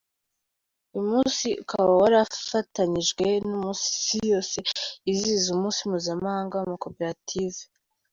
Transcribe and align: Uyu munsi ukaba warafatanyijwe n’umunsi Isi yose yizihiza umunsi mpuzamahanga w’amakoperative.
Uyu 0.95 1.05
munsi 1.11 1.47
ukaba 1.63 1.91
warafatanyijwe 2.01 3.25
n’umunsi 3.47 3.85
Isi 3.93 4.17
yose 4.33 4.57
yizihiza 5.07 5.47
umunsi 5.55 5.79
mpuzamahanga 5.89 6.53
w’amakoperative. 6.59 7.59